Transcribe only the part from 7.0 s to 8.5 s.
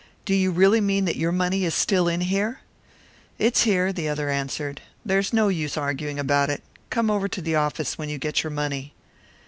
over to the office when you get your